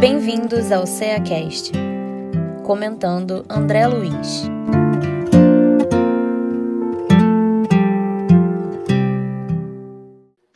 [0.00, 1.72] Bem-vindos ao CEACast.
[2.64, 4.48] Comentando André Luiz.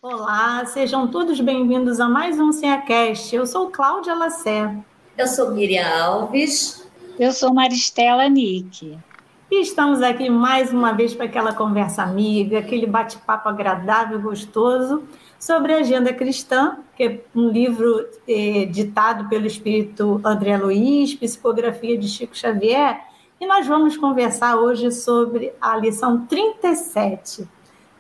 [0.01, 3.35] Olá, sejam todos bem-vindos a mais um CEACast.
[3.35, 4.77] Eu sou Cláudia Lacé.
[5.19, 6.89] Eu sou Miriam Alves.
[7.19, 8.97] Eu sou Maristela Nick.
[9.51, 15.03] E estamos aqui mais uma vez para aquela conversa amiga, aquele bate-papo agradável e gostoso
[15.43, 21.99] sobre a agenda cristã, que é um livro eh, ditado pelo espírito André Luiz, psicografia
[21.99, 23.01] de Chico Xavier,
[23.41, 27.49] e nós vamos conversar hoje sobre a lição 37,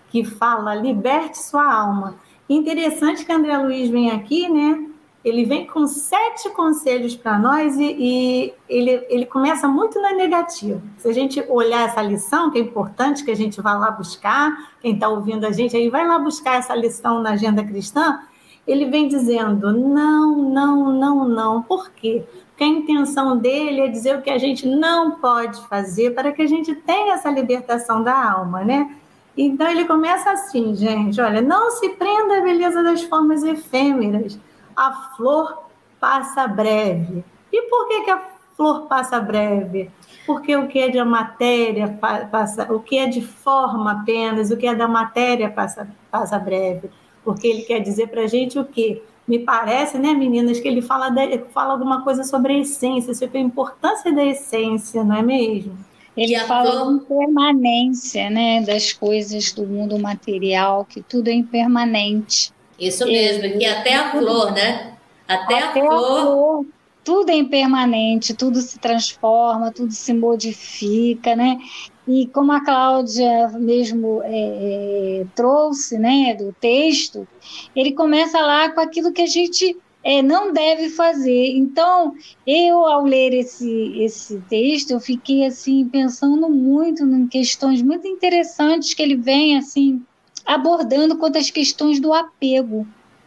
[0.08, 2.14] que fala Liberte sua alma.
[2.48, 4.91] Interessante que André Luiz vem aqui, né?
[5.24, 10.82] Ele vem com sete conselhos para nós e, e, ele, ele começa muito na negativa.
[10.98, 14.72] Se a gente olhar essa lição, que é importante que a gente vá lá buscar,
[14.80, 18.20] quem está ouvindo a gente aí, vai lá buscar essa lição na agenda cristã,
[18.66, 21.62] ele vem dizendo não, não, não, não.
[21.62, 22.24] Por quê?
[22.48, 26.42] Porque a intenção dele é dizer o que a gente não pode fazer para que
[26.42, 28.96] a gente tenha essa libertação da alma, né?
[29.36, 34.38] Então ele começa assim, gente, olha, não se prenda à beleza das formas efêmeras,
[34.76, 35.64] a flor
[36.00, 37.24] passa breve.
[37.52, 38.22] E por que, que a
[38.56, 39.90] flor passa breve?
[40.26, 41.88] Porque o que é de matéria
[42.30, 46.90] passa, o que é de forma apenas, o que é da matéria passa, passa breve.
[47.24, 49.02] Porque ele quer dizer para a gente o quê?
[49.26, 53.38] Me parece, né, meninas, que ele fala, de, fala alguma coisa sobre a essência, sobre
[53.38, 55.78] a importância da essência, não é mesmo?
[56.16, 62.52] Ele fala de impermanência, né, das coisas do mundo material, que tudo é impermanente.
[62.78, 64.94] Isso mesmo, e, que até a flor, né?
[65.26, 66.18] Até, até a, flor...
[66.18, 66.66] a, flor...
[67.04, 71.58] Tudo é impermanente, tudo se transforma, tudo se modifica, né?
[72.06, 77.26] E como a Cláudia mesmo é, é, trouxe, né, do texto,
[77.74, 81.56] ele começa lá com aquilo que a gente é, não deve fazer.
[81.56, 82.14] Então,
[82.46, 88.94] eu, ao ler esse, esse texto, eu fiquei, assim, pensando muito em questões muito interessantes
[88.94, 90.02] que ele vem, assim,
[90.46, 92.86] abordando quanto às questões do apego,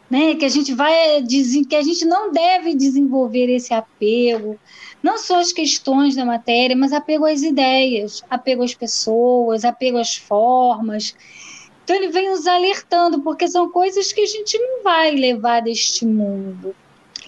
[0.09, 0.36] né?
[0.36, 1.24] Que a gente vai
[1.68, 4.59] que a gente não deve desenvolver esse apego,
[5.02, 10.16] não só as questões da matéria, mas apego às ideias, apego às pessoas, apego às
[10.16, 11.16] formas.
[11.84, 16.06] Então ele vem nos alertando, porque são coisas que a gente não vai levar deste
[16.06, 16.75] mundo,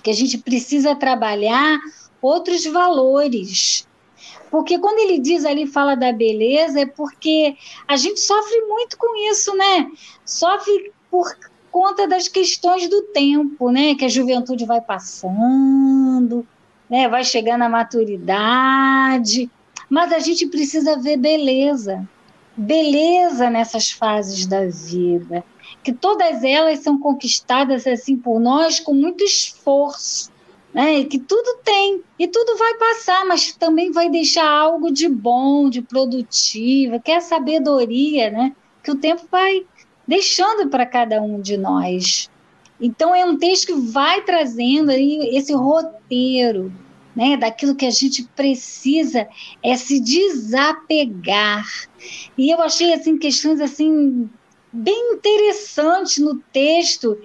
[0.03, 1.77] que a gente precisa trabalhar
[2.19, 3.87] outros valores,
[4.49, 7.55] porque quando ele diz ali, fala da beleza, é porque
[7.87, 9.91] a gente sofre muito com isso, né?
[10.25, 11.35] Sofre por
[11.71, 13.95] conta das questões do tempo, né?
[13.95, 16.47] Que a juventude vai passando,
[16.89, 17.07] né?
[17.09, 19.49] Vai chegando à maturidade.
[19.89, 22.07] Mas a gente precisa ver beleza.
[22.55, 25.43] Beleza nessas fases da vida.
[25.83, 30.31] Que todas elas são conquistadas assim por nós com muito esforço
[30.73, 31.03] né?
[31.05, 35.81] que tudo tem e tudo vai passar, mas também vai deixar algo de bom, de
[35.81, 38.55] produtivo, que é a sabedoria, né?
[38.83, 39.65] Que o tempo vai
[40.07, 42.29] deixando para cada um de nós.
[42.79, 46.71] Então é um texto que vai trazendo aí esse roteiro,
[47.15, 49.27] né, daquilo que a gente precisa
[49.63, 51.65] é se desapegar.
[52.37, 54.29] E eu achei assim questões assim
[54.71, 57.17] bem interessantes no texto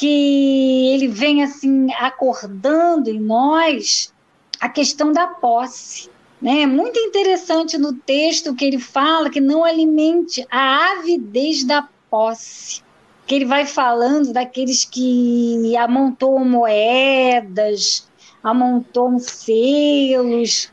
[0.00, 4.10] que ele vem assim acordando em nós
[4.58, 6.08] a questão da posse.
[6.40, 6.62] Né?
[6.62, 12.82] É muito interessante no texto que ele fala que não alimente a avidez da posse.
[13.26, 18.08] Que ele vai falando daqueles que amontoam moedas,
[18.42, 20.72] amontoam selos,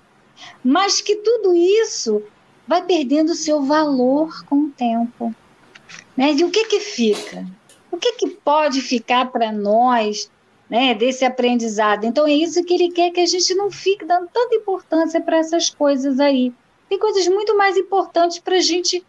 [0.63, 2.23] mas que tudo isso
[2.65, 5.35] vai perdendo seu valor com o tempo.
[6.15, 6.31] Né?
[6.31, 7.45] E o que, que fica?
[7.97, 10.31] O que, que pode ficar para nós
[10.69, 12.05] né, desse aprendizado?
[12.05, 15.37] Então, é isso que ele quer que a gente não fique dando tanta importância para
[15.37, 16.53] essas coisas aí.
[16.87, 19.03] Tem coisas muito mais importantes para a gente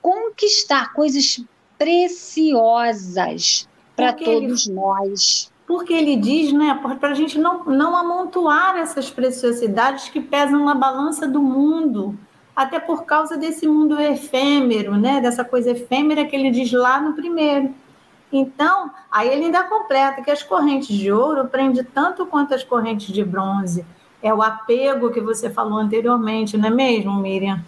[0.00, 1.44] conquistar, coisas
[1.76, 5.52] preciosas para todos ele, nós.
[5.66, 10.74] Porque ele diz, né, para a gente não, não amontoar essas preciosidades que pesam na
[10.74, 12.18] balança do mundo,
[12.54, 17.14] até por causa desse mundo efêmero, né, dessa coisa efêmera que ele diz lá no
[17.14, 17.74] primeiro.
[18.32, 23.12] Então, aí ele ainda completa que as correntes de ouro prendem tanto quanto as correntes
[23.12, 23.84] de bronze.
[24.22, 27.64] É o apego que você falou anteriormente, não é mesmo, Miriam?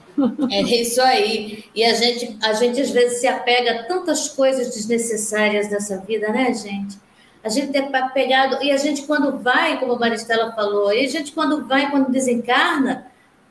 [0.51, 1.65] É isso aí.
[1.75, 6.29] E a gente, a gente às vezes se apega a tantas coisas desnecessárias nessa vida,
[6.29, 6.99] né, gente?
[7.43, 11.09] A gente é apegado, e a gente quando vai, como a Maristela falou, e a
[11.09, 13.07] gente quando vai, quando desencarna,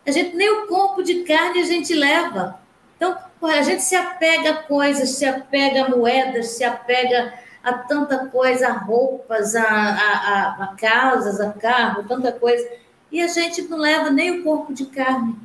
[0.06, 2.61] a gente nem o corpo de carne a gente leva.
[3.02, 7.34] Então, a gente se apega a coisas, se apega a moedas, se apega
[7.64, 12.64] a tanta coisa, a roupas, a, a, a, casas, a carro, tanta coisa.
[13.12, 15.36] E a gente não leva nem o corpo de carne.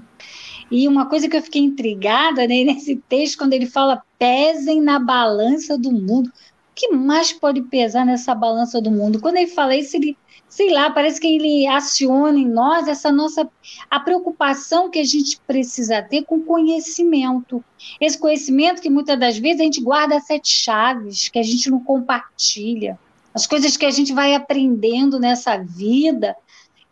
[0.71, 4.99] E uma coisa que eu fiquei intrigada né, nesse texto, quando ele fala pesem na
[4.99, 6.29] balança do mundo.
[6.29, 6.33] O
[6.75, 9.19] que mais pode pesar nessa balança do mundo?
[9.19, 10.15] Quando ele fala isso, ele
[10.49, 13.49] sei lá, parece que ele aciona em nós essa nossa
[13.91, 17.63] a preocupação que a gente precisa ter com conhecimento.
[18.01, 21.83] Esse conhecimento que muitas das vezes a gente guarda sete chaves, que a gente não
[21.83, 22.99] compartilha,
[23.35, 26.35] as coisas que a gente vai aprendendo nessa vida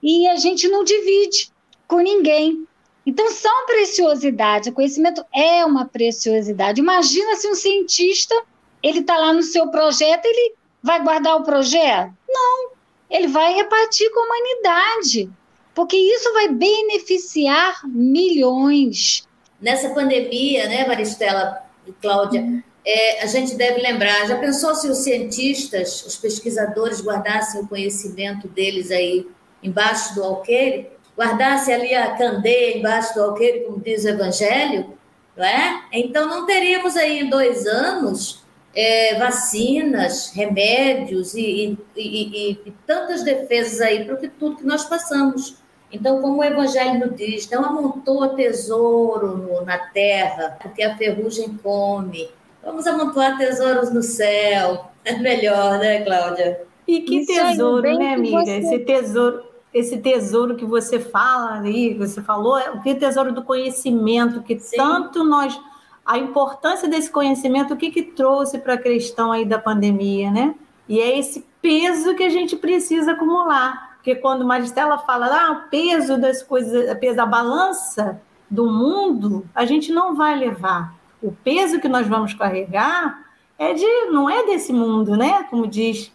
[0.02, 1.50] e a gente não divide
[1.88, 2.66] com ninguém.
[3.06, 6.80] Então são preciosidades, o conhecimento é uma preciosidade.
[6.80, 8.34] Imagina se um cientista,
[8.82, 12.12] ele está lá no seu projeto, ele vai guardar o projeto?
[12.28, 12.73] Não,
[13.10, 15.30] ele vai repartir com a humanidade,
[15.74, 19.26] porque isso vai beneficiar milhões.
[19.60, 22.62] Nessa pandemia, né, Maristela e Cláudia, uhum.
[22.84, 28.48] é, a gente deve lembrar, já pensou se os cientistas, os pesquisadores guardassem o conhecimento
[28.48, 29.26] deles aí
[29.62, 30.88] embaixo do alqueire?
[31.16, 34.94] Guardasse ali a candeia embaixo do alqueire, como diz o Evangelho,
[35.36, 35.84] não é?
[35.92, 38.43] Então não teríamos aí em dois anos
[38.74, 45.56] é, vacinas, remédios e, e, e, e, tantas defesas aí para tudo que nós passamos.
[45.92, 51.56] Então, como o Evangelho nos diz, não amontoa tesouro no, na terra, porque a ferrugem
[51.62, 52.28] come.
[52.64, 54.86] Vamos amontoar tesouros no céu.
[55.04, 56.62] É melhor, né, Cláudia?
[56.88, 58.40] E que Isso tesouro, né, amiga?
[58.40, 58.56] Você...
[58.56, 63.44] Esse tesouro, esse tesouro que você fala ali, você falou, é o que tesouro do
[63.44, 64.76] conhecimento que Sim.
[64.76, 65.56] tanto nós
[66.04, 70.54] a importância desse conhecimento, o que, que trouxe para a questão aí da pandemia, né?
[70.88, 73.94] E é esse peso que a gente precisa acumular.
[73.96, 78.20] Porque quando Maristela fala, ah, o peso das coisas, o peso da balança
[78.50, 80.94] do mundo, a gente não vai levar.
[81.22, 83.24] O peso que nós vamos carregar
[83.58, 85.44] é de, não é desse mundo, né?
[85.44, 86.12] Como diz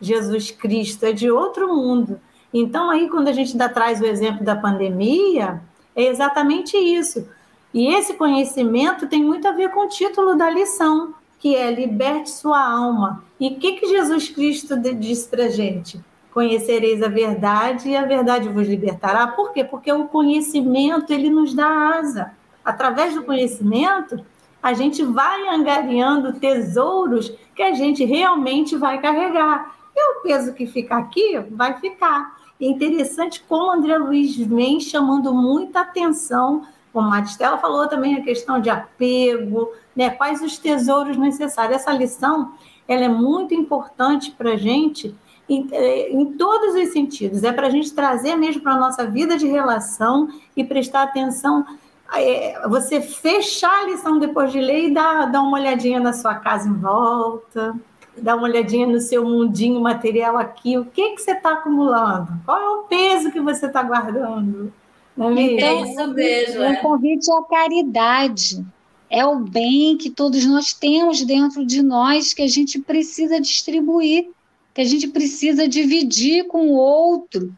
[0.00, 2.20] Jesus Cristo, é de outro mundo.
[2.52, 5.60] Então, aí, quando a gente ainda traz o exemplo da pandemia,
[5.96, 7.28] é exatamente isso.
[7.74, 12.30] E esse conhecimento tem muito a ver com o título da lição, que é Liberte
[12.30, 13.24] Sua Alma.
[13.38, 16.00] E o que, que Jesus Cristo disse para gente?
[16.32, 19.26] Conhecereis a verdade e a verdade vos libertará.
[19.26, 19.64] Por quê?
[19.64, 22.32] Porque o conhecimento ele nos dá asa.
[22.64, 24.24] Através do conhecimento,
[24.62, 29.74] a gente vai angariando tesouros que a gente realmente vai carregar.
[29.96, 32.36] E o peso que fica aqui vai ficar.
[32.60, 36.62] É interessante como André Luiz vem chamando muita atenção
[36.94, 40.10] como a Maristela falou também a questão de apego, né?
[40.10, 41.74] quais os tesouros necessários.
[41.74, 42.52] Essa lição
[42.86, 45.12] ela é muito importante para a gente
[45.48, 47.42] em, eh, em, todos os sentidos.
[47.42, 51.66] É para a gente trazer mesmo para a nossa vida de relação e prestar atenção.
[52.14, 56.36] É, você fechar a lição depois de ler e dar, dar uma olhadinha na sua
[56.36, 57.74] casa em volta,
[58.16, 60.78] dar uma olhadinha no seu mundinho material aqui.
[60.78, 62.28] O que, que você está acumulando?
[62.44, 64.72] Qual é o peso que você está guardando?
[65.16, 66.62] Então, é isso mesmo.
[66.62, 66.72] É.
[66.72, 68.64] O convite é a caridade.
[69.08, 74.28] É o bem que todos nós temos dentro de nós que a gente precisa distribuir,
[74.72, 77.54] que a gente precisa dividir com o outro.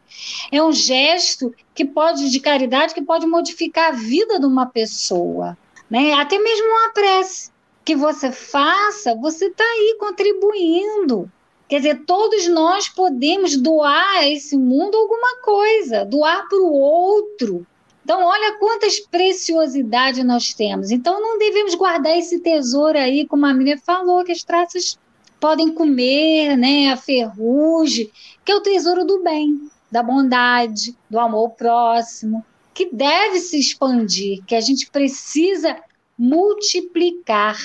[0.51, 5.57] É um gesto que pode de caridade que pode modificar a vida de uma pessoa,
[5.89, 6.13] né?
[6.13, 7.49] Até mesmo uma prece
[7.83, 11.31] que você faça, você está aí contribuindo
[11.67, 17.67] Quer dizer, todos nós podemos doar a esse mundo alguma coisa, doar para o outro.
[18.03, 20.91] Então, olha quantas preciosidades nós temos.
[20.91, 24.97] Então, não devemos guardar esse tesouro aí, como a menina falou, que as traças
[25.41, 26.89] podem comer, né?
[26.89, 28.09] A ferrugem,
[28.45, 34.41] que é o tesouro do bem, da bondade, do amor próximo, que deve se expandir,
[34.45, 35.75] que a gente precisa
[36.17, 37.57] multiplicar.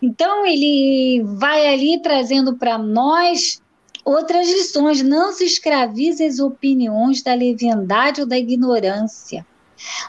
[0.00, 3.60] Então, ele vai ali trazendo para nós
[4.04, 5.02] outras lições.
[5.02, 9.46] Não se escravize as opiniões da leviandade ou da ignorância.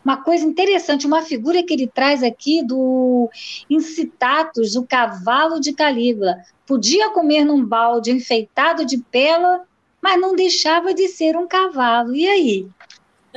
[0.03, 3.29] Uma coisa interessante, uma figura que ele traz aqui do
[3.69, 6.37] Incitatus, o cavalo de Calígula.
[6.65, 9.63] Podia comer num balde enfeitado de pérola,
[10.01, 12.15] mas não deixava de ser um cavalo.
[12.15, 12.67] E aí?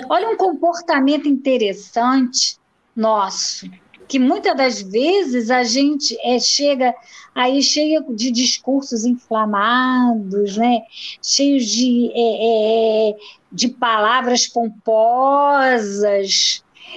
[0.08, 2.56] Olha um comportamento interessante
[2.94, 3.68] nosso
[4.10, 6.92] que muitas das vezes a gente é, chega
[7.32, 10.80] aí cheia de discursos inflamados, né?
[11.22, 13.16] cheios de, é, é,
[13.52, 15.44] de palavras pomposas,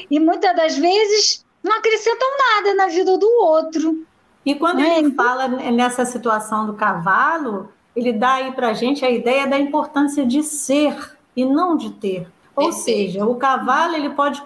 [0.09, 4.03] e muitas das vezes não acrescentam nada na vida do outro.
[4.43, 4.97] E quando né?
[4.97, 9.59] ele fala nessa situação do cavalo, ele dá aí para a gente a ideia da
[9.59, 12.27] importância de ser e não de ter.
[12.55, 14.41] Ou seja, o cavalo ele pode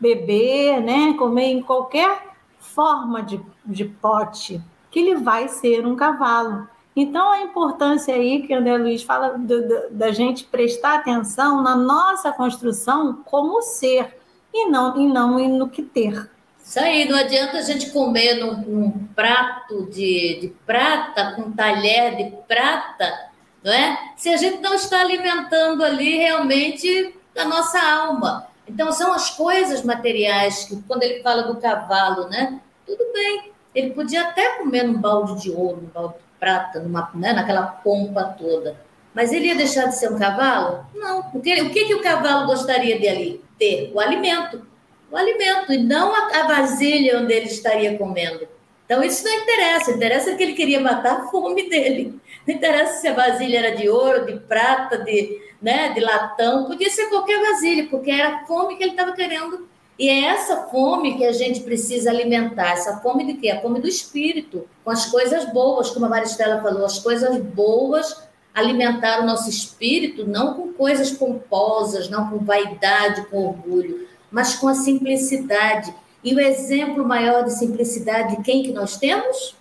[0.00, 2.28] beber, né, comer em qualquer
[2.58, 6.68] forma de, de pote, que ele vai ser um cavalo.
[6.94, 11.76] Então, a importância aí que André Luiz fala do, do, da gente prestar atenção na
[11.76, 14.16] nossa construção como ser
[14.52, 16.28] e não, e não no que ter.
[16.60, 21.52] Isso aí, não adianta a gente comer num, num prato de, de prata, com um
[21.52, 23.30] talher de prata,
[23.62, 24.12] não é?
[24.16, 28.48] Se a gente não está alimentando ali realmente a nossa alma.
[28.68, 32.60] Então, são as coisas materiais que, quando ele fala do cavalo, né?
[32.86, 37.10] Tudo bem, ele podia até comer num balde de ouro, num balde de prata, numa,
[37.14, 37.32] né?
[37.32, 38.76] naquela pompa toda.
[39.14, 40.86] Mas ele ia deixar de ser um cavalo?
[40.94, 41.20] Não.
[41.34, 43.44] O que, o que, que o cavalo gostaria de ali?
[43.58, 44.66] Ter o alimento.
[45.10, 48.46] O alimento, e não a, a vasilha onde ele estaria comendo.
[48.84, 49.90] Então, isso não interessa.
[49.90, 52.20] Interessa que ele queria matar a fome dele.
[52.48, 56.64] Não interessa se a vasilha era de ouro, de prata, de, né, de latão.
[56.64, 59.68] Podia ser qualquer vasilha, porque era a fome que ele estava querendo.
[59.98, 62.72] E é essa fome que a gente precisa alimentar.
[62.72, 63.50] Essa fome de quê?
[63.50, 64.66] A fome do espírito.
[64.82, 66.86] Com as coisas boas, como a Maristela falou.
[66.86, 73.46] As coisas boas alimentar o nosso espírito, não com coisas pomposas, não com vaidade, com
[73.46, 78.96] orgulho, mas com a simplicidade e o exemplo maior de simplicidade de quem que nós
[78.96, 79.54] temos?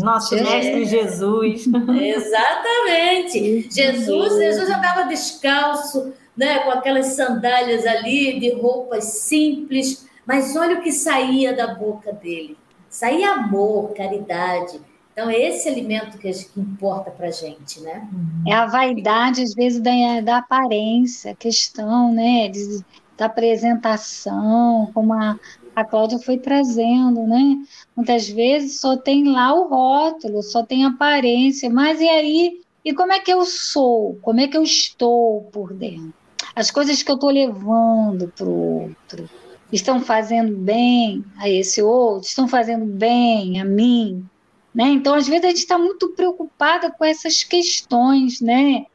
[0.00, 0.42] Nosso é.
[0.42, 1.66] mestre Jesus.
[2.00, 3.68] Exatamente.
[3.70, 10.78] Jesus, Jesus já estava descalço, né, com aquelas sandálias ali, de roupas simples, mas olha
[10.78, 12.56] o que saía da boca dele.
[12.88, 14.80] Saía amor, caridade.
[15.12, 18.08] Então, é esse alimento que, que importa para a gente, né?
[18.46, 22.84] É a vaidade, às vezes, da, da aparência, a questão, né, de,
[23.16, 25.36] da apresentação, como a,
[25.80, 27.56] a Cláudia foi trazendo, né?
[27.94, 32.60] Muitas vezes só tem lá o rótulo, só tem aparência, mas e aí?
[32.84, 34.18] E como é que eu sou?
[34.22, 36.12] Como é que eu estou por dentro?
[36.54, 39.30] As coisas que eu estou levando para o outro
[39.70, 42.26] estão fazendo bem a esse outro?
[42.26, 44.24] Estão fazendo bem a mim?
[44.74, 44.88] Né?
[44.88, 48.86] Então, às vezes, a gente está muito preocupada com essas questões, né?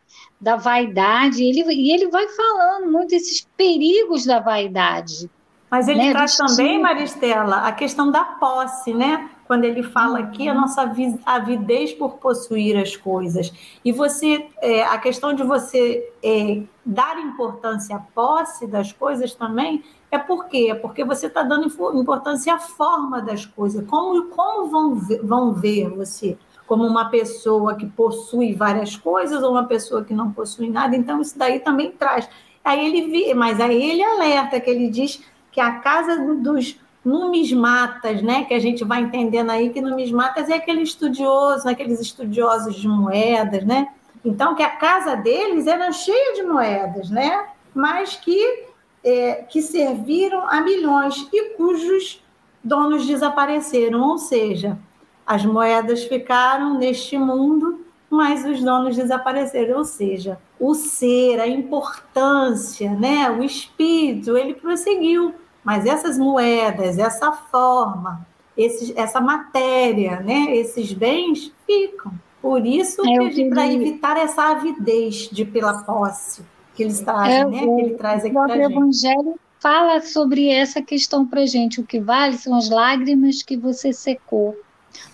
[0.43, 5.29] da vaidade, ele, e ele vai falando muito esses perigos da vaidade.
[5.74, 9.27] Mas ele né, traz também, Maristela, a questão da posse, né?
[9.48, 10.25] Quando ele fala uhum.
[10.25, 10.88] aqui a nossa
[11.25, 13.51] avidez por possuir as coisas.
[13.84, 19.84] E você, é, a questão de você é, dar importância à posse das coisas também
[20.12, 20.68] é por quê?
[20.70, 21.65] É porque você está dando
[22.00, 26.38] importância à forma das coisas, como, como vão, ver, vão ver você
[26.68, 30.96] como uma pessoa que possui várias coisas ou uma pessoa que não possui nada.
[30.96, 32.30] Então, isso daí também traz.
[32.63, 35.20] Aí ele mas aí ele alerta que ele diz
[35.53, 40.55] que a casa dos numismatas, né, que a gente vai entendendo aí que numismatas é
[40.55, 43.88] aquele estudioso, aqueles estudiosos de moedas, né?
[44.25, 47.45] Então que a casa deles era cheia de moedas, né?
[47.74, 48.65] Mas que
[49.03, 52.24] é, que serviram a milhões e cujos
[52.63, 54.77] donos desapareceram, ou seja,
[55.25, 59.79] as moedas ficaram neste mundo, mas os donos desapareceram.
[59.79, 65.33] Ou seja, o ser, a importância, né, o espírito, ele prosseguiu.
[65.63, 68.25] Mas essas moedas, essa forma,
[68.58, 72.12] esses, essa matéria, né, esses bens ficam.
[72.41, 76.43] Por isso, é, para evitar essa avidez de pela posse
[76.75, 78.67] que eles trazem, é, né, que ele traz aqui para gente.
[78.67, 81.79] O Evangelho fala sobre essa questão para gente.
[81.79, 84.58] O que vale são as lágrimas que você secou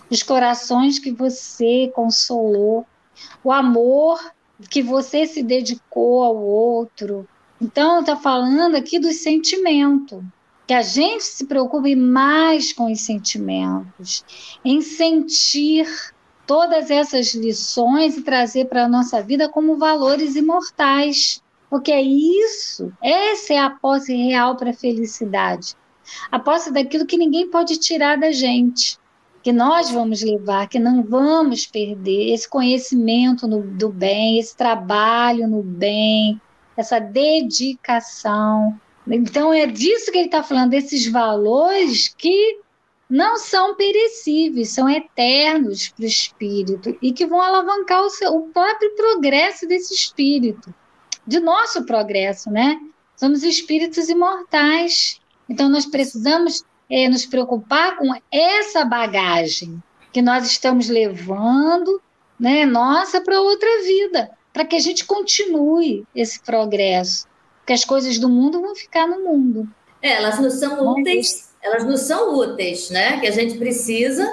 [0.09, 2.85] os corações que você consolou,
[3.43, 4.19] o amor
[4.69, 7.27] que você se dedicou ao outro.
[7.61, 10.23] Então, está falando aqui do sentimento,
[10.69, 14.23] que a gente se preocupe mais com os sentimentos,
[14.63, 15.87] em sentir
[16.45, 21.41] todas essas lições e trazer para a nossa vida como valores imortais.
[21.71, 25.75] Porque é isso, essa é a posse real para a felicidade.
[26.31, 28.99] A posse daquilo que ninguém pode tirar da gente
[29.41, 35.47] que nós vamos levar, que não vamos perder esse conhecimento no, do bem, esse trabalho
[35.47, 36.39] no bem,
[36.77, 38.79] essa dedicação.
[39.09, 42.59] Então, é disso que ele está falando, desses valores que
[43.09, 48.49] não são perecíveis, são eternos para o espírito e que vão alavancar o, seu, o
[48.49, 50.73] próprio progresso desse espírito,
[51.25, 52.79] de nosso progresso, né?
[53.15, 55.19] Somos espíritos imortais.
[55.49, 62.01] Então, nós precisamos é, nos preocupar com essa bagagem que nós estamos levando,
[62.39, 67.27] né, nossa, para outra vida, para que a gente continue esse progresso,
[67.69, 69.69] porque as coisas do mundo vão ficar no mundo.
[70.01, 73.19] É, elas não são úteis, elas não são úteis, né?
[73.19, 74.27] Que a gente precisa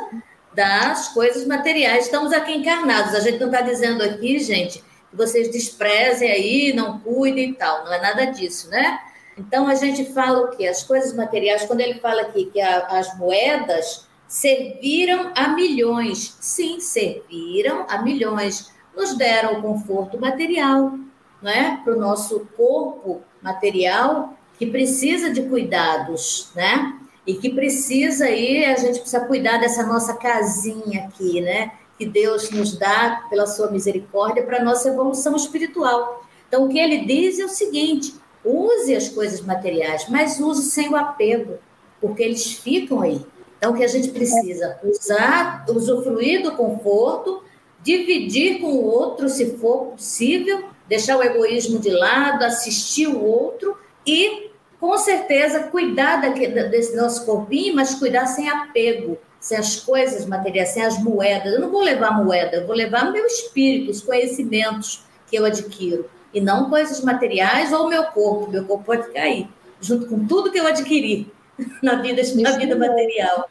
[0.55, 2.07] das coisas materiais.
[2.07, 3.15] Estamos aqui encarnados.
[3.15, 4.79] A gente não está dizendo aqui, gente,
[5.11, 7.85] que vocês desprezem aí, não cuidem e tal.
[7.85, 8.99] Não é nada disso, né?
[9.37, 11.67] Então a gente fala o que as coisas materiais.
[11.67, 16.39] Quando ele fala aqui que a, as moedas serviram a milhões.
[16.41, 18.73] Sim, serviram a milhões.
[18.97, 20.99] Nos deram o conforto material,
[21.43, 21.81] não é?
[21.83, 26.99] Para o nosso corpo material, que precisa de cuidados, né?
[27.27, 31.73] E que precisa aí, a gente precisa cuidar dessa nossa casinha aqui, né?
[31.99, 36.25] Que Deus nos dá pela sua misericórdia para nossa evolução espiritual.
[36.49, 38.15] Então, o que ele diz é o seguinte:
[38.45, 41.59] use as coisas materiais, mas use sem o apego,
[42.01, 43.25] porque eles ficam aí.
[43.59, 47.43] Então, o que a gente precisa usar, usufruir do conforto,
[47.83, 53.77] dividir com o outro, se for possível, deixar o egoísmo de lado, assistir o outro
[54.07, 60.71] e, com certeza, cuidar desse nosso corpinho, mas cuidar sem apego, sem as coisas materiais,
[60.71, 61.53] sem as moedas.
[61.53, 66.09] Eu não vou levar moeda, eu vou levar meu espírito, os conhecimentos que eu adquiro,
[66.33, 68.51] e não coisas materiais ou meu corpo.
[68.51, 69.49] Meu corpo pode cair,
[69.81, 71.33] junto com tudo que eu adquiri
[71.83, 73.51] na vida, na vida material.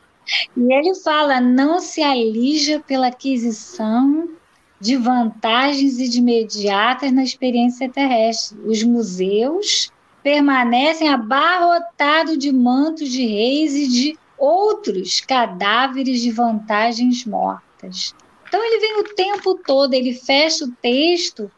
[0.56, 4.30] E ele fala: não se alija pela aquisição
[4.80, 8.58] de vantagens imediatas na experiência terrestre.
[8.66, 9.92] Os museus
[10.22, 18.14] permanecem abarrotados de mantos de reis e de outros cadáveres de vantagens mortas.
[18.48, 21.52] Então ele vem o tempo todo, ele fecha o texto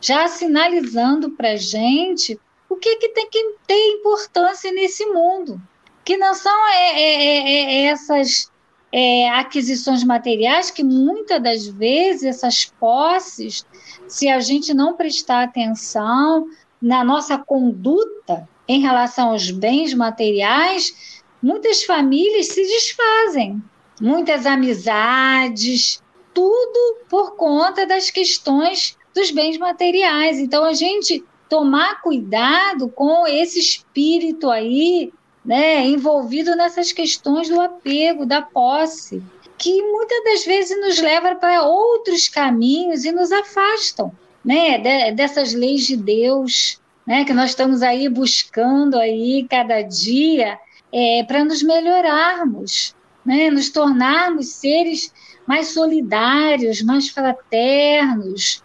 [0.00, 2.38] já sinalizando para a gente
[2.68, 5.60] o que, que tem que ter importância nesse mundo
[6.04, 8.50] que não são é, é, é, é essas
[8.92, 13.64] é, aquisições materiais que muitas das vezes essas posses,
[14.06, 16.46] se a gente não prestar atenção
[16.80, 23.62] na nossa conduta em relação aos bens materiais, muitas famílias se desfazem,
[24.00, 26.02] muitas amizades,
[26.34, 30.38] tudo por conta das questões dos bens materiais.
[30.38, 35.12] Então a gente tomar cuidado com esse espírito aí
[35.44, 39.22] né, envolvido nessas questões do apego, da posse,
[39.58, 44.12] que muitas das vezes nos leva para outros caminhos e nos afastam
[44.44, 50.58] né, de, dessas leis de Deus, né, que nós estamos aí buscando aí cada dia
[50.92, 55.12] é, para nos melhorarmos, né, nos tornarmos seres
[55.46, 58.62] mais solidários, mais fraternos,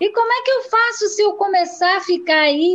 [0.00, 2.74] e como é que eu faço se eu começar a ficar aí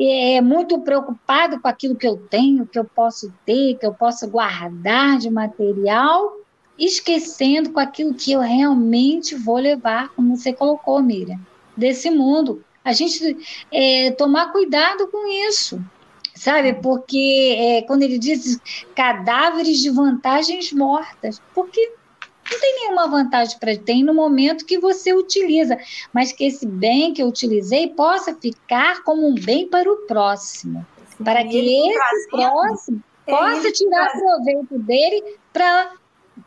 [0.00, 4.26] é, muito preocupado com aquilo que eu tenho, que eu posso ter, que eu posso
[4.28, 6.38] guardar de material,
[6.78, 11.38] esquecendo com aquilo que eu realmente vou levar, como você colocou, Miriam,
[11.76, 12.64] desse mundo.
[12.82, 13.36] A gente
[13.70, 15.82] é, tomar cuidado com isso,
[16.34, 16.72] sabe?
[16.72, 18.58] Porque é, quando ele diz
[18.94, 21.92] cadáveres de vantagens mortas, porque
[22.50, 25.78] não tem nenhuma vantagem para tem no momento que você utiliza,
[26.12, 30.84] mas que esse bem que eu utilizei possa ficar como um bem para o próximo,
[31.16, 35.92] Sim, para que esse próximo é possa tirar proveito dele para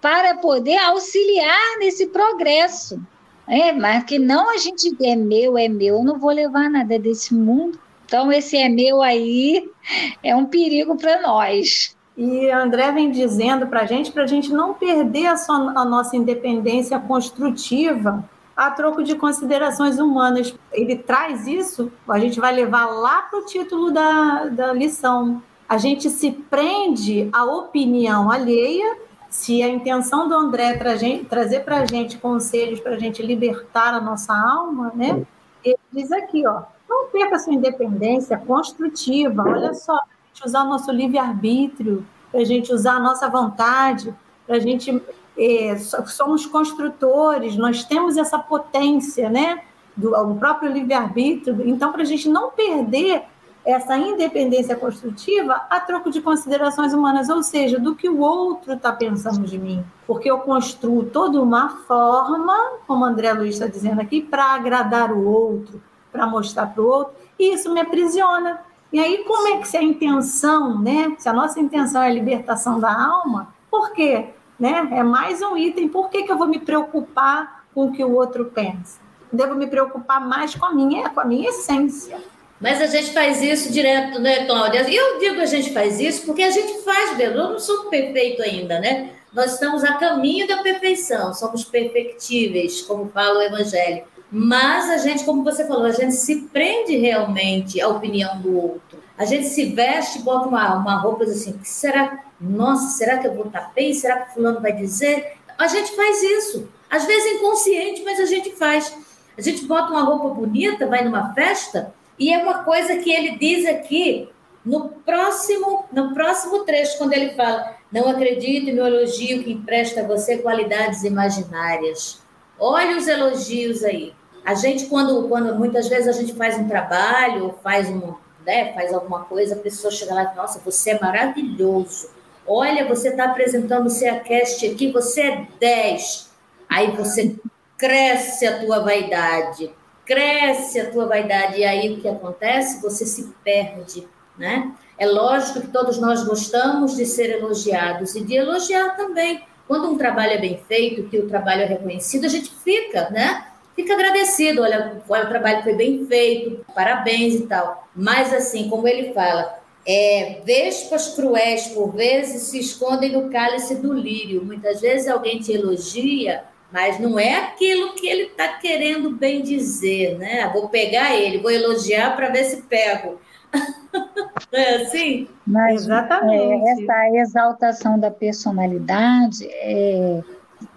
[0.01, 3.01] para poder auxiliar nesse progresso.
[3.47, 6.99] É, mas que não a gente é meu, é meu, eu não vou levar nada
[6.99, 7.79] desse mundo.
[8.05, 9.69] Então, esse é meu aí
[10.21, 11.96] é um perigo para nós.
[12.17, 15.86] E André vem dizendo para a gente, para a gente não perder a, sua, a
[15.86, 20.56] nossa independência construtiva a troco de considerações humanas.
[20.73, 25.43] Ele traz isso, a gente vai levar lá para o título da, da lição.
[25.69, 28.97] A gente se prende à opinião alheia,
[29.30, 30.93] se a intenção do André tra
[31.30, 35.23] trazer para a gente conselhos para a gente libertar a nossa alma, né?
[35.63, 39.99] Ele diz aqui, ó, não perca sua independência construtiva, olha só,
[40.38, 44.13] gente usar o nosso livre-arbítrio, para a gente usar a nossa vontade,
[44.45, 45.02] para a gente.
[45.39, 49.63] É, somos construtores, nós temos essa potência, né?
[49.95, 51.67] Do, do próprio livre-arbítrio.
[51.67, 53.23] Então, para a gente não perder
[53.65, 58.91] essa independência construtiva a troco de considerações humanas, ou seja, do que o outro está
[58.93, 59.84] pensando de mim.
[60.06, 62.56] Porque eu construo toda uma forma,
[62.88, 67.13] como André Luiz está dizendo aqui, para agradar o outro, para mostrar para o outro,
[67.38, 68.62] e isso me aprisiona.
[68.91, 71.15] E aí, como é que se a intenção, né?
[71.17, 74.28] Se a nossa intenção é a libertação da alma, por quê?
[74.60, 74.88] Né?
[74.91, 75.89] É mais um item.
[75.89, 79.00] Por que, que eu vou me preocupar com o que o outro pensa?
[79.32, 82.17] Devo me preocupar mais com a minha, com a minha essência.
[82.60, 84.89] Mas a gente faz isso direto, né, Cláudia?
[84.89, 87.38] Eu digo a gente faz isso porque a gente faz mesmo.
[87.38, 89.12] Eu não sou perfeito ainda, né?
[89.32, 94.04] Nós estamos a caminho da perfeição, somos perfectíveis, como fala o Evangelho.
[94.32, 99.00] Mas a gente, como você falou, a gente se prende realmente à opinião do outro.
[99.18, 102.24] A gente se veste, bota uma, uma roupa assim, que será?
[102.40, 103.94] Nossa, será que eu vou estar bem?
[103.94, 105.38] Será que fulano vai dizer?
[105.58, 106.70] A gente faz isso.
[106.90, 108.96] Às vezes inconsciente, mas a gente faz.
[109.38, 113.38] A gente bota uma roupa bonita, vai numa festa, e é uma coisa que ele
[113.38, 114.30] diz aqui
[114.66, 120.08] no próximo, no próximo trecho, quando ele fala: Não acredite no elogio que empresta a
[120.08, 122.22] você qualidades imaginárias.
[122.60, 124.13] Olha os elogios aí.
[124.47, 128.13] A gente, quando, quando muitas vezes a gente faz um trabalho, faz um,
[128.45, 132.10] né, faz alguma coisa, a pessoa chega lá e nossa, você é maravilhoso.
[132.47, 136.29] Olha, você está apresentando o CEACast aqui, você é 10.
[136.69, 137.36] Aí você
[137.77, 139.69] cresce a tua vaidade,
[140.05, 141.60] cresce a tua vaidade.
[141.60, 142.81] E aí o que acontece?
[142.81, 144.07] Você se perde,
[144.38, 144.71] né?
[144.97, 149.43] É lógico que todos nós gostamos de ser elogiados e de elogiar também.
[149.67, 153.45] Quando um trabalho é bem feito, que o trabalho é reconhecido, a gente fica, né?
[153.78, 157.88] Fica agradecido, olha, olha o trabalho foi bem feito, parabéns e tal.
[157.96, 159.56] Mas assim, como ele fala,
[159.88, 164.44] é, vespas cruéis por vezes se escondem no cálice do lírio.
[164.44, 170.18] Muitas vezes alguém te elogia, mas não é aquilo que ele está querendo bem dizer,
[170.18, 170.50] né?
[170.52, 173.22] Vou pegar ele, vou elogiar para ver se pego.
[174.52, 175.28] é assim?
[175.46, 176.68] Mas, Exatamente.
[176.68, 180.24] É, essa exaltação da personalidade é,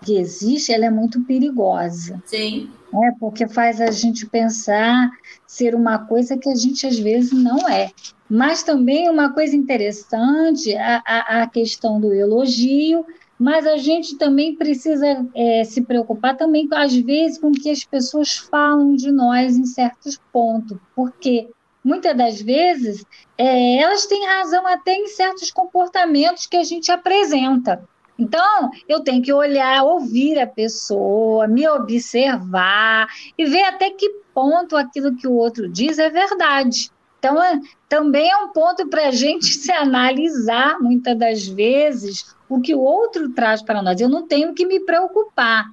[0.05, 2.23] que existe, ela é muito perigosa.
[2.27, 2.71] Sim.
[2.93, 5.11] É, porque faz a gente pensar
[5.47, 7.91] ser uma coisa que a gente às vezes não é.
[8.29, 13.05] Mas também uma coisa interessante, a, a, a questão do elogio,
[13.41, 17.83] mas a gente também precisa é, se preocupar também, às vezes, com o que as
[17.85, 21.49] pessoas falam de nós em certos pontos, porque
[21.83, 23.03] muitas das vezes
[23.39, 27.83] é, elas têm razão até em certos comportamentos que a gente apresenta.
[28.21, 34.77] Então, eu tenho que olhar, ouvir a pessoa, me observar e ver até que ponto
[34.77, 36.91] aquilo que o outro diz é verdade.
[37.19, 42.61] Então, é, também é um ponto para a gente se analisar, muitas das vezes, o
[42.61, 44.01] que o outro traz para nós.
[44.01, 45.71] Eu não tenho que me preocupar,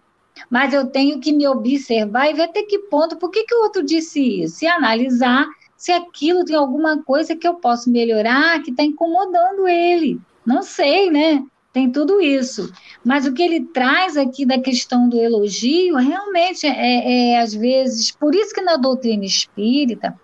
[0.49, 3.63] mas eu tenho que me observar e ver até que ponto, por que, que o
[3.63, 4.63] outro disse isso?
[4.63, 10.19] E analisar se aquilo tem alguma coisa que eu posso melhorar, que está incomodando ele.
[10.45, 11.43] Não sei, né?
[11.77, 12.73] Tem tudo isso.
[13.05, 18.09] Mas o que ele traz aqui da questão do elogio, realmente é, é às vezes,
[18.09, 20.19] por isso que na doutrina espírita,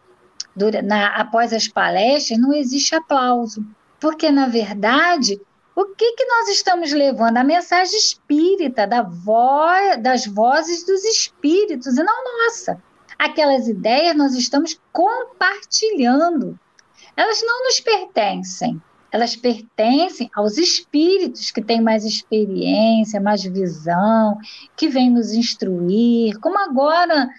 [0.83, 3.63] na, após as palestras, não existe aplauso.
[3.99, 5.39] Porque, na verdade,
[5.75, 7.37] o que, que nós estamos levando?
[7.37, 12.81] A mensagem espírita, da voz, das vozes dos espíritos, e não nossa.
[13.19, 16.59] Aquelas ideias nós estamos compartilhando.
[17.15, 18.81] Elas não nos pertencem
[19.13, 24.39] elas pertencem aos espíritos que têm mais experiência, mais visão,
[24.75, 27.29] que vêm nos instruir, como agora,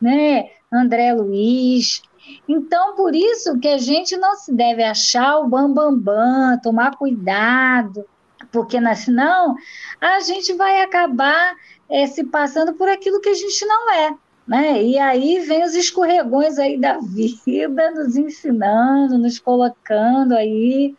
[0.00, 2.02] né, André Luiz.
[2.48, 6.96] Então, por isso que a gente não se deve achar o bambambam, bam, bam, tomar
[6.96, 8.06] cuidado,
[8.52, 9.56] porque senão
[10.00, 11.56] a gente vai acabar
[11.90, 14.14] é, se passando por aquilo que a gente não é.
[14.46, 14.82] Né?
[14.84, 20.94] E aí vem os escorregões aí da vida, nos ensinando, nos colocando aí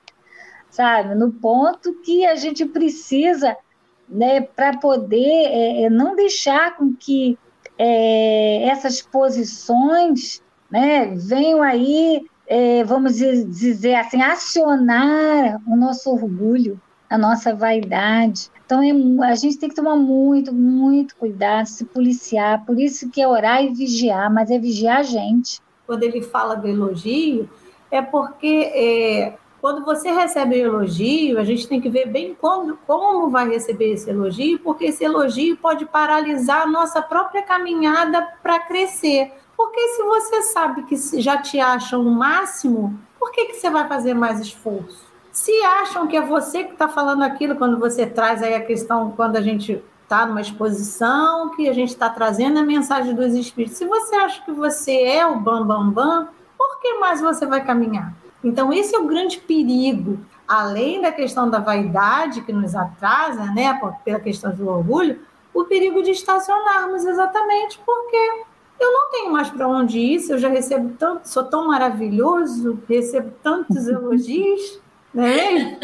[0.75, 1.15] sabe?
[1.15, 3.55] No ponto que a gente precisa,
[4.07, 7.37] né, para poder é, é, não deixar com que
[7.77, 17.17] é, essas posições né, venham aí, é, vamos dizer assim, acionar o nosso orgulho, a
[17.17, 18.51] nossa vaidade.
[18.65, 22.65] Então, é, a gente tem que tomar muito, muito cuidado, se policiar.
[22.65, 25.61] Por isso que é orar e vigiar, mas é vigiar a gente.
[25.87, 27.49] Quando ele fala do elogio,
[27.89, 32.77] é porque é, quando você recebe um elogio, a gente tem que ver bem como,
[32.85, 38.59] como vai receber esse elogio, porque esse elogio pode paralisar a nossa própria caminhada para
[38.59, 39.33] crescer.
[39.57, 43.87] Porque se você sabe que já te acham o máximo, por que, que você vai
[43.87, 45.03] fazer mais esforço?
[45.31, 49.13] Se acham que é você que está falando aquilo quando você traz aí a questão,
[49.15, 53.79] quando a gente está numa exposição, que a gente está trazendo a mensagem dos espíritos.
[53.79, 57.65] Se você acha que você é o bam, bam, bam, por que mais você vai
[57.65, 58.13] caminhar?
[58.45, 63.77] Então, esse é o grande perigo, além da questão da vaidade que nos atrasa, né,
[64.05, 65.19] pela questão do orgulho,
[65.51, 68.43] o perigo de estacionarmos exatamente porque
[68.79, 72.79] eu não tenho mais para onde ir, se eu já recebo tanto, sou tão maravilhoso,
[72.87, 74.79] recebo tantos elogios,
[75.11, 75.79] né?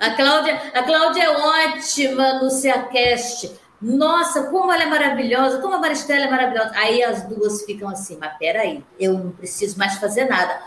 [0.00, 3.60] a Cláudia, a Cláudia é ótima no Ceacast.
[3.82, 6.70] Nossa, como ela é maravilhosa, como a Maristela é maravilhosa.
[6.76, 10.60] Aí as duas ficam assim, mas peraí, eu não preciso mais fazer nada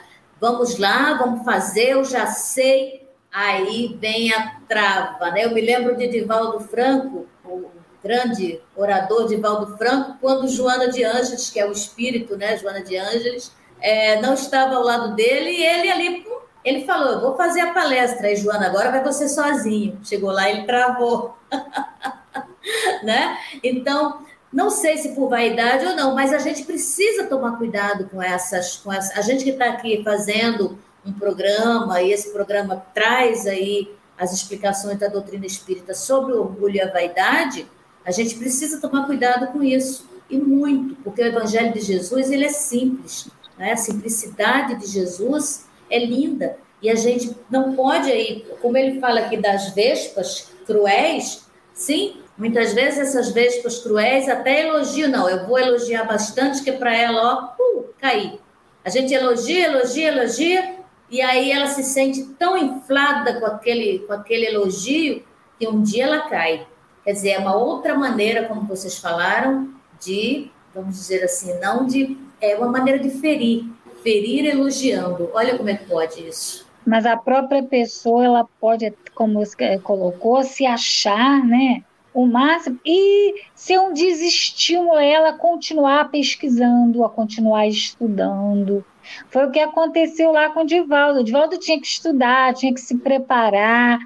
[0.44, 3.08] vamos lá, vamos fazer, eu já sei.
[3.32, 5.46] Aí vem a trava, né?
[5.46, 7.72] Eu me lembro de Divaldo Franco, o
[8.04, 12.58] grande orador Divaldo Franco, quando Joana de Ângeles, que é o espírito, né?
[12.58, 16.28] Joana de Ângeles, é, não estava ao lado dele e ele ali,
[16.66, 18.28] ele falou: vou fazer a palestra.
[18.28, 19.98] Aí, Joana, agora vai você sozinho.
[20.04, 21.38] Chegou lá, ele travou.
[23.02, 23.38] né?
[23.64, 28.22] Então, não sei se por vaidade ou não, mas a gente precisa tomar cuidado com
[28.22, 28.78] essas.
[28.78, 33.92] Com essa, a gente que está aqui fazendo um programa, e esse programa traz aí
[34.18, 37.68] as explicações da doutrina espírita sobre o orgulho e a vaidade,
[38.06, 42.46] a gente precisa tomar cuidado com isso, e muito, porque o evangelho de Jesus, ele
[42.46, 43.74] é simples, né?
[43.74, 49.22] a simplicidade de Jesus é linda, e a gente não pode aí, como ele fala
[49.22, 55.60] aqui das vespas cruéis, sim, muitas vezes essas vespas cruéis até elogiam, não, eu vou
[55.60, 58.40] elogiar bastante, que é para ela, ó, uh, cair.
[58.84, 60.76] A gente elogia, elogia, elogia,
[61.10, 65.24] e aí ela se sente tão inflada com aquele, com aquele elogio
[65.60, 66.68] que um dia ela cai.
[67.04, 69.70] Quer dizer, é uma outra maneira, como vocês falaram,
[70.04, 72.18] de, vamos dizer assim, não de.
[72.42, 73.66] É uma maneira de ferir.
[74.02, 75.30] Ferir elogiando.
[75.34, 76.66] Olha como é que pode isso.
[76.86, 81.84] Mas a própria pessoa, ela pode, como você colocou, se achar, né?
[82.14, 82.80] O máximo.
[82.86, 88.86] E ser um desestímulo ela a continuar pesquisando, a continuar estudando.
[89.30, 91.20] Foi o que aconteceu lá com o Divaldo.
[91.20, 94.00] O Divaldo tinha que estudar, tinha que se preparar,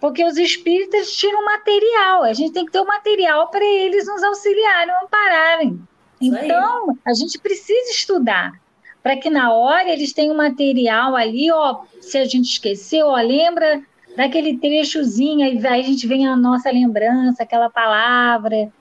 [0.00, 4.22] porque os espíritas tiram material, a gente tem que ter o material para eles nos
[4.22, 5.80] auxiliarem, ampararem.
[6.20, 8.52] Então, a gente precisa estudar,
[9.02, 13.82] para que na hora eles tenham material ali, ó, se a gente esqueceu, ó, lembra
[14.16, 18.72] daquele trechozinho, aí a gente vem a nossa lembrança, aquela palavra,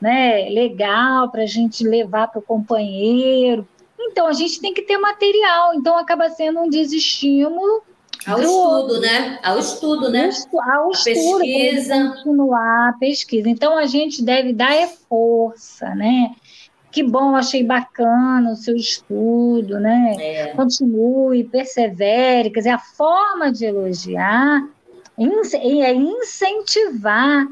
[0.00, 3.66] né, legal para a gente levar para o companheiro.
[3.98, 7.82] Então, a gente tem que ter material, então acaba sendo um desestímulo
[8.26, 9.38] ao estudo, né?
[9.42, 10.30] Ao estudo, né?
[10.56, 12.12] Ao estudo, pesquisa.
[12.16, 13.48] Continuar a pesquisa.
[13.48, 16.34] Então, a gente deve dar é força, né?
[16.96, 20.16] Que bom, achei bacana o seu estudo, né?
[20.18, 20.46] É.
[20.54, 22.48] Continue, persevere.
[22.48, 24.66] Quer dizer, a forma de elogiar
[25.18, 27.46] é incentivar.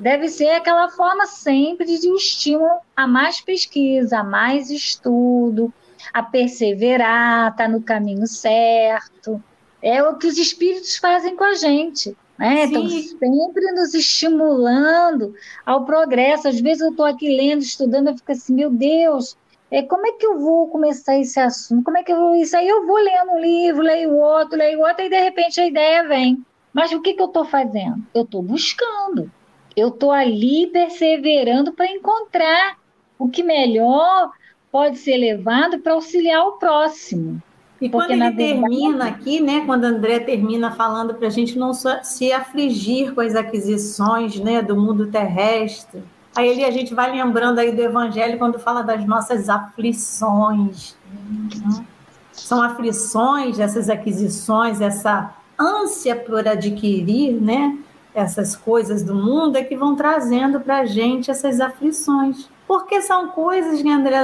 [0.00, 5.72] Deve ser aquela forma sempre de estímulo a mais pesquisa, a mais estudo,
[6.12, 9.40] a perseverar, estar tá no caminho certo
[9.82, 12.16] é o que os espíritos fazem com a gente.
[12.40, 12.64] Né?
[12.64, 15.34] Estão sempre nos estimulando
[15.66, 16.48] ao progresso.
[16.48, 19.36] Às vezes eu estou aqui lendo, estudando, eu fico assim, meu Deus,
[19.70, 21.84] é, como é que eu vou começar esse assunto?
[21.84, 22.56] Como é que eu vou isso?
[22.56, 26.08] Aí eu vou lendo um livro, leio outro, leio outro, e de repente a ideia
[26.08, 26.42] vem.
[26.72, 28.02] Mas o que, que eu estou fazendo?
[28.14, 29.30] Eu estou buscando.
[29.76, 32.78] Eu estou ali perseverando para encontrar
[33.18, 34.32] o que melhor
[34.72, 37.42] pode ser levado para auxiliar o próximo.
[37.80, 41.72] E Porque, quando ele termina aqui, né, quando André termina falando para a gente não
[41.72, 46.02] se afligir com as aquisições né, do mundo terrestre,
[46.36, 50.94] aí ele, a gente vai lembrando aí do Evangelho quando fala das nossas aflições.
[51.10, 51.86] Né?
[52.32, 57.78] São aflições, essas aquisições, essa ânsia por adquirir né,
[58.14, 63.26] essas coisas do mundo é que vão trazendo para a gente essas aflições porque são
[63.26, 64.16] coisas que André,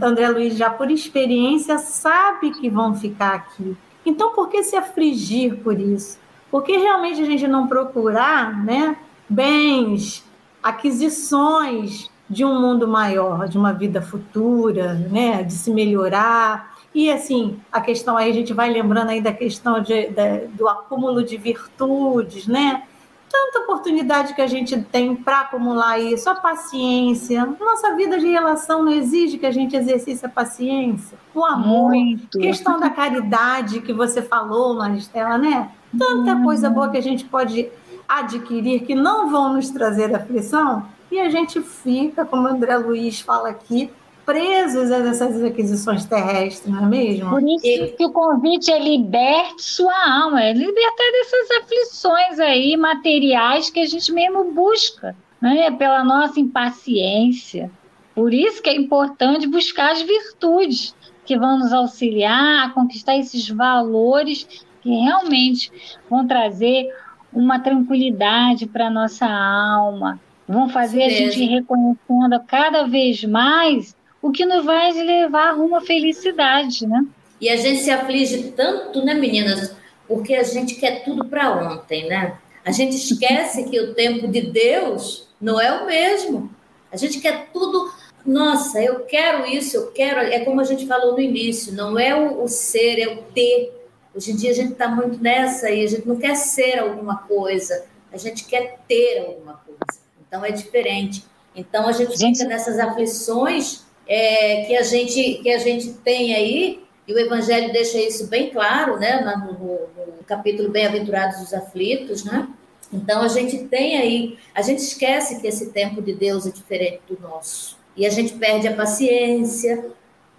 [0.00, 3.76] André Luiz, já por experiência, sabe que vão ficar aqui.
[4.06, 6.18] Então, por que se afligir por isso?
[6.50, 8.96] Por que realmente a gente não procurar né,
[9.28, 10.24] bens,
[10.62, 16.78] aquisições de um mundo maior, de uma vida futura, né, de se melhorar?
[16.94, 20.08] E assim, a questão aí, a gente vai lembrando aí da questão de,
[20.54, 22.82] do acúmulo de virtudes, né?
[23.30, 27.46] Tanta oportunidade que a gente tem para acumular isso, a paciência.
[27.60, 32.38] Nossa vida de relação não exige que a gente exercite a paciência, o amor, Muito.
[32.38, 35.70] questão da caridade que você falou, Maristela, né?
[35.96, 36.44] Tanta hum.
[36.44, 37.70] coisa boa que a gente pode
[38.08, 43.20] adquirir que não vão nos trazer aflição e a gente fica, como o André Luiz
[43.20, 43.90] fala aqui,
[44.24, 47.30] presos a essas aquisições terrestres, não é mesmo?
[47.30, 47.88] Por isso e...
[47.96, 53.86] que o convite é liberte sua alma, é libertar dessas aflições aí materiais que a
[53.86, 55.70] gente mesmo busca, né?
[55.72, 57.70] pela nossa impaciência.
[58.14, 63.48] Por isso que é importante buscar as virtudes que vão nos auxiliar a conquistar esses
[63.48, 65.70] valores que realmente
[66.08, 66.88] vão trazer
[67.32, 71.06] uma tranquilidade para a nossa alma, vão fazer Sim.
[71.06, 77.06] a gente reconhecendo cada vez mais o que nos vai levar rumo à felicidade, né?
[77.40, 79.74] E a gente se aflige tanto, né, meninas?
[80.06, 82.38] Porque a gente quer tudo para ontem, né?
[82.64, 86.50] A gente esquece que o tempo de Deus não é o mesmo.
[86.92, 87.90] A gente quer tudo.
[88.26, 90.20] Nossa, eu quero isso, eu quero.
[90.20, 93.72] É como a gente falou no início: não é o, o ser, é o ter.
[94.14, 97.18] Hoje em dia a gente está muito nessa e a gente não quer ser alguma
[97.18, 100.00] coisa, a gente quer ter alguma coisa.
[100.26, 101.24] Então é diferente.
[101.54, 102.38] Então a gente, gente...
[102.38, 107.72] fica nessas aflições é, que, a gente, que a gente tem aí, e o Evangelho
[107.72, 109.78] deixa isso bem claro, né, no, no,
[110.16, 112.48] no capítulo Bem-aventurados os aflitos, né?
[112.92, 117.00] Então a gente tem aí, a gente esquece que esse tempo de Deus é diferente
[117.08, 117.78] do nosso.
[117.96, 119.92] E a gente perde a paciência,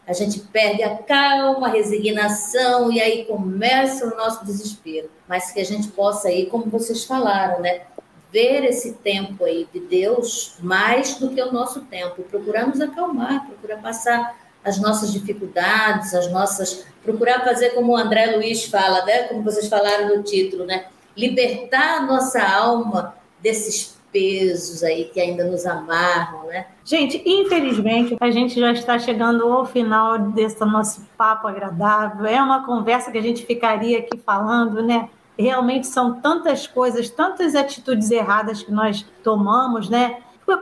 [0.06, 5.10] a gente perde a calma, a resignação, e aí começa o nosso desespero.
[5.30, 7.84] Mas que a gente possa aí, como vocês falaram, né?
[8.32, 13.46] Ver esse tempo aí de Deus mais do que o nosso tempo, procurar nos acalmar,
[13.46, 16.86] procurar passar as nossas dificuldades, as nossas.
[17.04, 19.24] procurar fazer como o André Luiz fala, né?
[19.24, 20.86] Como vocês falaram no título, né?
[21.18, 26.68] Libertar a nossa alma desses pesos aí que ainda nos amarram, né?
[26.84, 32.26] Gente, infelizmente, a gente já está chegando ao final desse nosso papo agradável.
[32.26, 35.10] É uma conversa que a gente ficaria aqui falando, né?
[35.38, 40.18] Realmente são tantas coisas, tantas atitudes erradas que nós tomamos, né?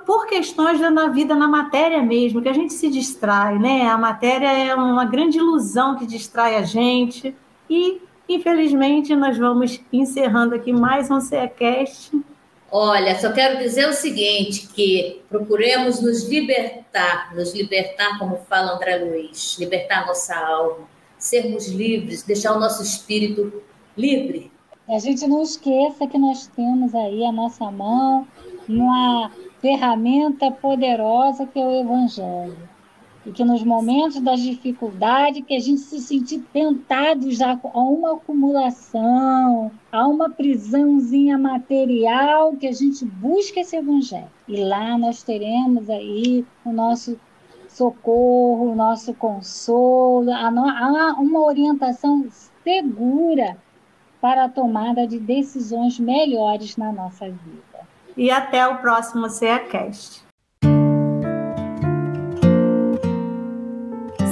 [0.05, 3.88] Por questões da vida na matéria mesmo, que a gente se distrai, né?
[3.88, 7.36] A matéria é uma grande ilusão que distrai a gente.
[7.69, 12.12] E, infelizmente, nós vamos encerrando aqui mais um CECast
[12.71, 18.97] Olha, só quero dizer o seguinte, que procuremos nos libertar, nos libertar, como fala André
[18.97, 23.63] Luiz, libertar nossa alma, sermos livres, deixar o nosso espírito
[23.97, 24.51] livre.
[24.89, 28.28] A gente não esqueça que nós temos aí a nossa mão
[28.67, 29.30] uma
[29.62, 32.58] ferramenta poderosa que é o Evangelho
[33.23, 38.13] e que nos momentos das dificuldades que a gente se sentir tentado já a uma
[38.15, 44.32] acumulação, a uma prisãozinha material, que a gente busca esse evangelho.
[44.47, 47.19] E lá nós teremos aí o nosso
[47.67, 52.25] socorro, o nosso consolo, a, a uma orientação
[52.63, 53.56] segura
[54.21, 57.88] para a tomada de decisões melhores na nossa vida.
[58.17, 60.23] E até o próximo CEACast.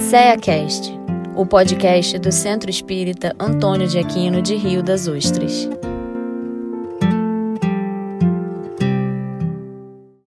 [0.10, 0.94] CEACast,
[1.36, 5.70] o podcast do Centro Espírita Antônio de Aquino de Rio das Ostras.